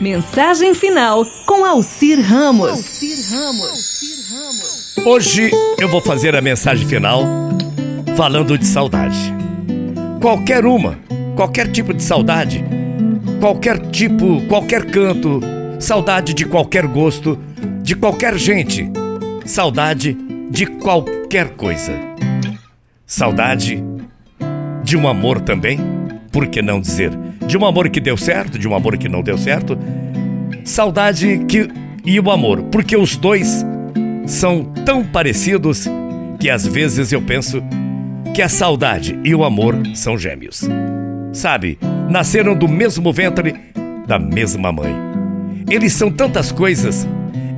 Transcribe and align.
Mensagem 0.00 0.74
final 0.76 1.26
com 1.44 1.64
Alcir 1.64 2.20
Ramos. 2.20 2.70
Ramos. 3.32 4.96
Hoje 5.04 5.50
eu 5.76 5.88
vou 5.88 6.00
fazer 6.00 6.36
a 6.36 6.40
mensagem 6.40 6.86
final 6.86 7.24
falando 8.16 8.56
de 8.56 8.64
saudade. 8.64 9.34
Qualquer 10.20 10.64
uma, 10.64 10.96
qualquer 11.34 11.72
tipo 11.72 11.92
de 11.92 12.00
saudade, 12.00 12.64
qualquer 13.40 13.80
tipo, 13.90 14.40
qualquer 14.46 14.88
canto, 14.88 15.40
saudade 15.80 16.32
de 16.32 16.44
qualquer 16.44 16.86
gosto, 16.86 17.36
de 17.82 17.96
qualquer 17.96 18.38
gente, 18.38 18.88
saudade 19.44 20.16
de 20.48 20.66
qualquer 20.66 21.50
coisa. 21.56 21.92
Saudade 23.04 23.82
de 24.84 24.96
um 24.96 25.08
amor 25.08 25.40
também, 25.40 25.80
por 26.30 26.46
que 26.46 26.62
não 26.62 26.80
dizer? 26.80 27.10
De 27.48 27.56
um 27.56 27.64
amor 27.64 27.88
que 27.88 27.98
deu 27.98 28.16
certo, 28.16 28.58
de 28.58 28.68
um 28.68 28.74
amor 28.74 28.98
que 28.98 29.08
não 29.08 29.22
deu 29.22 29.38
certo. 29.38 29.76
Saudade 30.64 31.46
que 31.48 31.66
e 32.04 32.20
o 32.20 32.30
amor, 32.30 32.62
porque 32.64 32.94
os 32.94 33.16
dois 33.16 33.64
são 34.26 34.64
tão 34.84 35.02
parecidos 35.02 35.86
que 36.38 36.50
às 36.50 36.66
vezes 36.66 37.10
eu 37.10 37.22
penso 37.22 37.62
que 38.34 38.42
a 38.42 38.50
saudade 38.50 39.18
e 39.24 39.34
o 39.34 39.44
amor 39.44 39.74
são 39.94 40.18
gêmeos. 40.18 40.68
Sabe, 41.32 41.78
nasceram 42.10 42.54
do 42.54 42.68
mesmo 42.68 43.10
ventre 43.12 43.54
da 44.06 44.18
mesma 44.18 44.70
mãe. 44.70 44.94
Eles 45.70 45.94
são 45.94 46.10
tantas 46.10 46.52
coisas, 46.52 47.08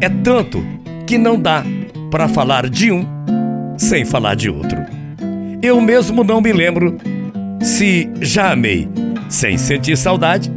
é 0.00 0.08
tanto 0.08 0.64
que 1.04 1.18
não 1.18 1.36
dá 1.36 1.64
para 2.12 2.28
falar 2.28 2.70
de 2.70 2.92
um 2.92 3.04
sem 3.76 4.04
falar 4.04 4.36
de 4.36 4.48
outro. 4.48 4.78
Eu 5.60 5.80
mesmo 5.80 6.22
não 6.22 6.40
me 6.40 6.52
lembro 6.52 6.96
se 7.60 8.08
já 8.20 8.52
amei 8.52 8.88
sem 9.30 9.56
sentir 9.56 9.96
saudade 9.96 10.52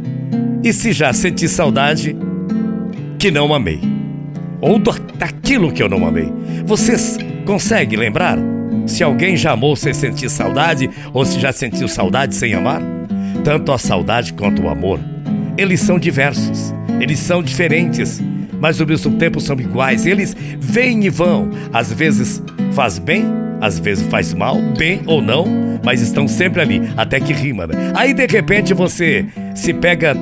e 0.62 0.72
se 0.72 0.92
já 0.92 1.12
senti 1.12 1.48
saudade 1.48 2.14
que 3.18 3.30
não 3.30 3.54
amei. 3.54 3.80
Ou 4.60 4.78
daquilo 5.16 5.72
que 5.72 5.82
eu 5.82 5.88
não 5.88 6.06
amei. 6.06 6.30
Vocês 6.66 7.16
conseguem 7.46 7.98
lembrar 7.98 8.36
se 8.86 9.02
alguém 9.02 9.36
já 9.36 9.52
amou 9.52 9.76
sem 9.76 9.94
sentir 9.94 10.28
saudade 10.28 10.90
ou 11.12 11.24
se 11.24 11.40
já 11.40 11.52
sentiu 11.52 11.88
saudade 11.88 12.34
sem 12.34 12.52
amar? 12.52 12.82
Tanto 13.44 13.72
a 13.72 13.78
saudade 13.78 14.32
quanto 14.32 14.62
o 14.62 14.68
amor, 14.68 14.98
eles 15.56 15.80
são 15.80 15.98
diversos, 15.98 16.74
eles 17.00 17.18
são 17.18 17.42
diferentes, 17.42 18.22
mas 18.58 18.80
ao 18.80 18.86
mesmo 18.86 19.16
tempo 19.16 19.40
são 19.40 19.58
iguais. 19.60 20.06
Eles 20.06 20.34
vêm 20.58 21.04
e 21.04 21.10
vão, 21.10 21.50
às 21.72 21.92
vezes 21.92 22.42
faz 22.72 22.98
bem, 22.98 23.26
às 23.60 23.78
vezes 23.78 24.06
faz 24.08 24.32
mal, 24.32 24.60
bem 24.76 25.02
ou 25.06 25.20
não, 25.20 25.46
mas 25.84 26.00
estão 26.00 26.26
sempre 26.26 26.60
ali, 26.60 26.82
até 26.96 27.20
que 27.20 27.32
rima. 27.32 27.66
Né? 27.66 27.92
Aí 27.94 28.14
de 28.14 28.26
repente 28.26 28.72
você 28.74 29.26
se 29.54 29.72
pega 29.72 30.14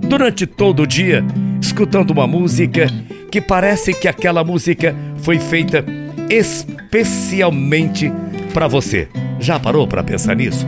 durante 0.00 0.46
todo 0.46 0.82
o 0.82 0.86
dia 0.86 1.24
escutando 1.60 2.10
uma 2.10 2.26
música 2.26 2.86
que 3.30 3.40
parece 3.40 3.92
que 3.92 4.08
aquela 4.08 4.42
música 4.42 4.94
foi 5.18 5.38
feita 5.38 5.84
especialmente 6.30 8.12
para 8.52 8.66
você. 8.66 9.08
Já 9.38 9.58
parou 9.58 9.86
para 9.86 10.02
pensar 10.02 10.34
nisso? 10.34 10.66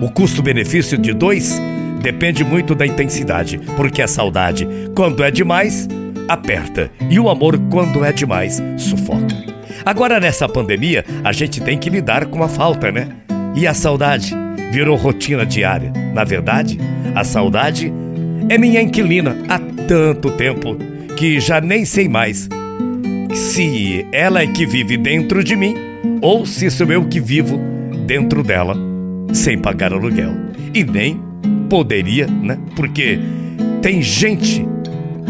O 0.00 0.10
custo-benefício 0.10 0.98
de 0.98 1.12
dois 1.12 1.60
depende 2.02 2.44
muito 2.44 2.74
da 2.74 2.86
intensidade, 2.86 3.58
porque 3.76 4.02
a 4.02 4.08
saudade, 4.08 4.66
quando 4.94 5.22
é 5.22 5.30
demais, 5.30 5.88
aperta, 6.28 6.90
e 7.08 7.18
o 7.18 7.28
amor, 7.28 7.58
quando 7.70 8.04
é 8.04 8.12
demais, 8.12 8.62
sufoca. 8.76 9.51
Agora, 9.84 10.20
nessa 10.20 10.48
pandemia, 10.48 11.04
a 11.24 11.32
gente 11.32 11.60
tem 11.60 11.78
que 11.78 11.90
lidar 11.90 12.26
com 12.26 12.42
a 12.42 12.48
falta, 12.48 12.92
né? 12.92 13.08
E 13.54 13.66
a 13.66 13.74
saudade 13.74 14.34
virou 14.70 14.96
rotina 14.96 15.44
diária. 15.44 15.92
Na 16.14 16.24
verdade, 16.24 16.78
a 17.14 17.24
saudade 17.24 17.92
é 18.48 18.56
minha 18.56 18.80
inquilina 18.80 19.36
há 19.48 19.58
tanto 19.86 20.30
tempo 20.30 20.76
que 21.16 21.40
já 21.40 21.60
nem 21.60 21.84
sei 21.84 22.08
mais 22.08 22.48
se 23.34 24.06
ela 24.12 24.42
é 24.42 24.46
que 24.46 24.66
vive 24.66 24.96
dentro 24.96 25.42
de 25.42 25.56
mim 25.56 25.74
ou 26.20 26.46
se 26.46 26.70
sou 26.70 26.90
eu 26.90 27.04
que 27.06 27.20
vivo 27.20 27.58
dentro 28.06 28.42
dela 28.42 28.76
sem 29.32 29.58
pagar 29.58 29.92
aluguel. 29.92 30.32
E 30.74 30.84
nem 30.84 31.20
poderia, 31.68 32.26
né? 32.26 32.58
Porque 32.76 33.18
tem 33.80 34.02
gente, 34.02 34.66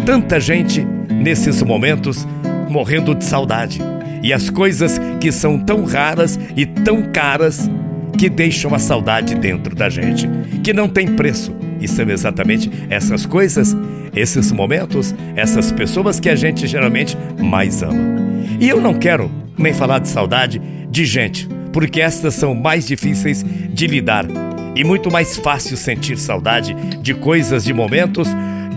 tanta 0.04 0.38
gente 0.40 0.84
nesses 1.10 1.62
momentos 1.62 2.26
morrendo 2.68 3.14
de 3.14 3.24
saudade. 3.24 3.80
E 4.22 4.32
as 4.32 4.48
coisas 4.50 5.00
que 5.20 5.32
são 5.32 5.58
tão 5.58 5.84
raras 5.84 6.38
e 6.56 6.64
tão 6.64 7.02
caras 7.02 7.68
que 8.16 8.28
deixam 8.28 8.74
a 8.74 8.78
saudade 8.78 9.34
dentro 9.34 9.74
da 9.74 9.88
gente, 9.88 10.28
que 10.62 10.72
não 10.72 10.88
tem 10.88 11.08
preço. 11.08 11.52
E 11.80 11.88
são 11.88 12.08
exatamente 12.08 12.70
essas 12.88 13.26
coisas, 13.26 13.76
esses 14.14 14.52
momentos, 14.52 15.14
essas 15.34 15.72
pessoas 15.72 16.20
que 16.20 16.28
a 16.28 16.36
gente 16.36 16.66
geralmente 16.66 17.16
mais 17.38 17.82
ama. 17.82 18.22
E 18.60 18.68
eu 18.68 18.80
não 18.80 18.94
quero 18.94 19.30
nem 19.58 19.74
falar 19.74 19.98
de 19.98 20.08
saudade 20.08 20.62
de 20.88 21.04
gente, 21.04 21.48
porque 21.72 22.00
estas 22.00 22.34
são 22.34 22.54
mais 22.54 22.86
difíceis 22.86 23.44
de 23.70 23.86
lidar 23.86 24.26
e 24.74 24.84
muito 24.84 25.10
mais 25.10 25.36
fácil 25.36 25.76
sentir 25.76 26.16
saudade 26.16 26.74
de 27.02 27.14
coisas, 27.14 27.64
de 27.64 27.72
momentos, 27.74 28.28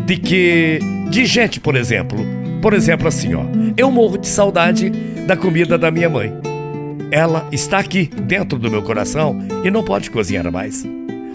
de 0.05 0.17
que 0.17 0.79
de 1.09 1.25
gente, 1.25 1.59
por 1.59 1.75
exemplo. 1.75 2.19
Por 2.61 2.73
exemplo, 2.73 3.07
assim, 3.07 3.35
ó, 3.35 3.43
eu 3.77 3.91
morro 3.91 4.17
de 4.17 4.27
saudade 4.27 4.91
da 5.25 5.35
comida 5.35 5.77
da 5.77 5.89
minha 5.89 6.09
mãe. 6.09 6.31
Ela 7.11 7.47
está 7.51 7.79
aqui 7.79 8.09
dentro 8.23 8.59
do 8.59 8.69
meu 8.69 8.81
coração 8.83 9.39
e 9.63 9.71
não 9.71 9.83
pode 9.83 10.09
cozinhar 10.09 10.51
mais. 10.51 10.85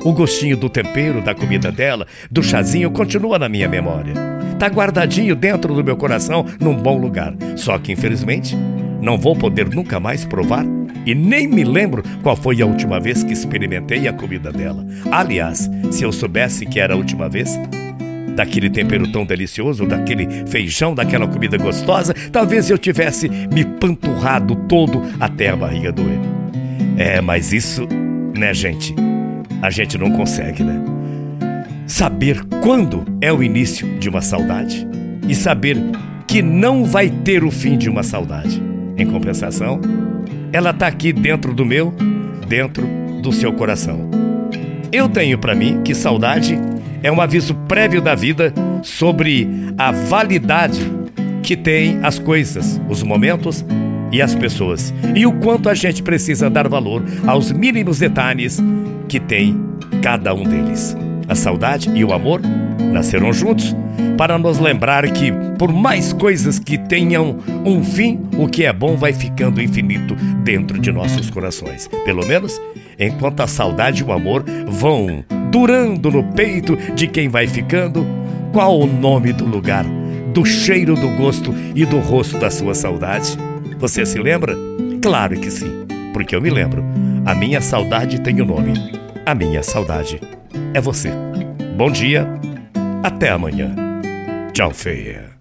O 0.04 0.12
gostinho 0.12 0.56
do 0.56 0.68
tempero 0.68 1.20
da 1.20 1.34
comida 1.34 1.70
dela, 1.70 2.06
do 2.30 2.42
chazinho, 2.42 2.90
continua 2.90 3.38
na 3.38 3.48
minha 3.48 3.68
memória. 3.68 4.14
Tá 4.58 4.66
guardadinho 4.66 5.34
dentro 5.34 5.74
do 5.74 5.84
meu 5.84 5.96
coração, 5.96 6.46
num 6.60 6.74
bom 6.74 6.98
lugar. 6.98 7.34
Só 7.56 7.78
que, 7.78 7.92
infelizmente, 7.92 8.56
não 9.00 9.18
vou 9.18 9.36
poder 9.36 9.68
nunca 9.68 9.98
mais 9.98 10.24
provar 10.24 10.64
e 11.06 11.14
nem 11.14 11.48
me 11.48 11.64
lembro 11.64 12.02
qual 12.22 12.36
foi 12.36 12.60
a 12.60 12.66
última 12.66 13.00
vez 13.00 13.22
que 13.22 13.32
experimentei 13.32 14.06
a 14.06 14.12
comida 14.12 14.52
dela. 14.52 14.86
Aliás, 15.10 15.70
se 15.90 16.04
eu 16.04 16.12
soubesse 16.12 16.66
que 16.66 16.78
era 16.78 16.94
a 16.94 16.96
última 16.96 17.28
vez, 17.28 17.58
daquele 18.34 18.70
tempero 18.70 19.10
tão 19.10 19.24
delicioso, 19.24 19.86
daquele 19.86 20.46
feijão, 20.46 20.94
daquela 20.94 21.26
comida 21.26 21.56
gostosa, 21.56 22.14
talvez 22.32 22.70
eu 22.70 22.78
tivesse 22.78 23.28
me 23.28 23.64
panturrado 23.64 24.54
todo 24.68 25.02
até 25.18 25.48
a 25.50 25.56
barriga 25.56 25.92
doer. 25.92 26.18
É, 26.96 27.20
mas 27.20 27.52
isso, 27.52 27.86
né, 28.36 28.52
gente? 28.52 28.94
A 29.62 29.70
gente 29.70 29.98
não 29.98 30.10
consegue, 30.10 30.62
né? 30.62 30.82
Saber 31.86 32.44
quando 32.62 33.04
é 33.20 33.32
o 33.32 33.42
início 33.42 33.98
de 33.98 34.08
uma 34.08 34.22
saudade 34.22 34.86
e 35.28 35.34
saber 35.34 35.76
que 36.26 36.40
não 36.40 36.84
vai 36.84 37.10
ter 37.10 37.42
o 37.42 37.50
fim 37.50 37.76
de 37.76 37.90
uma 37.90 38.02
saudade. 38.02 38.62
Em 38.96 39.06
compensação, 39.06 39.80
ela 40.52 40.70
está 40.70 40.86
aqui 40.86 41.12
dentro 41.12 41.52
do 41.52 41.64
meu, 41.64 41.92
dentro 42.46 42.86
do 43.22 43.32
seu 43.32 43.52
coração. 43.52 44.08
Eu 44.92 45.08
tenho 45.08 45.38
para 45.38 45.54
mim 45.54 45.82
que 45.82 45.94
saudade 45.94 46.58
é 47.02 47.10
um 47.10 47.20
aviso 47.20 47.54
prévio 47.66 48.00
da 48.00 48.14
vida 48.14 48.52
sobre 48.82 49.48
a 49.76 49.90
validade 49.90 50.80
que 51.42 51.56
tem 51.56 51.98
as 52.02 52.18
coisas, 52.18 52.80
os 52.88 53.02
momentos 53.02 53.64
e 54.12 54.20
as 54.20 54.34
pessoas, 54.34 54.92
e 55.14 55.24
o 55.24 55.32
quanto 55.32 55.68
a 55.68 55.74
gente 55.74 56.02
precisa 56.02 56.50
dar 56.50 56.68
valor 56.68 57.02
aos 57.26 57.52
mínimos 57.52 57.98
detalhes 57.98 58.60
que 59.08 59.20
tem 59.20 59.56
cada 60.02 60.34
um 60.34 60.42
deles. 60.42 60.96
A 61.28 61.34
saudade 61.34 61.90
e 61.94 62.04
o 62.04 62.12
amor 62.12 62.40
nasceram 62.92 63.32
juntos 63.32 63.74
para 64.18 64.36
nos 64.36 64.58
lembrar 64.58 65.08
que, 65.10 65.32
por 65.58 65.72
mais 65.72 66.12
coisas 66.12 66.58
que 66.58 66.76
tenham 66.76 67.38
um 67.64 67.82
fim, 67.82 68.20
o 68.36 68.48
que 68.48 68.64
é 68.64 68.72
bom 68.72 68.96
vai 68.96 69.12
ficando 69.12 69.62
infinito 69.62 70.14
dentro 70.42 70.78
de 70.78 70.90
nossos 70.90 71.30
corações. 71.30 71.88
Pelo 72.04 72.26
menos 72.26 72.60
enquanto 72.98 73.40
a 73.40 73.46
saudade 73.46 74.02
e 74.02 74.04
o 74.04 74.12
amor 74.12 74.44
vão 74.68 75.24
durando 75.50 76.10
no 76.10 76.22
peito 76.32 76.76
de 76.94 77.06
quem 77.06 77.28
vai 77.28 77.46
ficando? 77.46 78.06
Qual 78.52 78.78
o 78.78 78.86
nome 78.86 79.32
do 79.32 79.44
lugar, 79.44 79.84
do 80.32 80.44
cheiro 80.44 80.94
do 80.94 81.08
gosto 81.16 81.54
e 81.74 81.84
do 81.84 81.98
rosto 81.98 82.38
da 82.38 82.50
sua 82.50 82.74
saudade? 82.74 83.36
Você 83.78 84.06
se 84.06 84.18
lembra? 84.18 84.56
Claro 85.02 85.38
que 85.38 85.50
sim, 85.50 85.86
porque 86.12 86.34
eu 86.34 86.40
me 86.40 86.50
lembro. 86.50 86.84
A 87.24 87.34
minha 87.34 87.60
saudade 87.60 88.20
tem 88.20 88.40
o 88.40 88.44
um 88.44 88.46
nome. 88.46 88.72
A 89.26 89.34
minha 89.34 89.62
saudade 89.62 90.20
é 90.74 90.80
você. 90.80 91.10
Bom 91.76 91.90
dia, 91.90 92.26
até 93.02 93.30
amanhã. 93.30 93.74
Tchau, 94.52 94.70
feia. 94.70 95.39